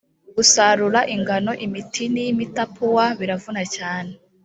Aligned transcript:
gusarura 0.35 0.99
ingano 1.15 1.51
imitini 1.65 2.17
y’imitapuwa 2.25 3.05
biravuna 3.19 3.63
cyane 3.75 4.11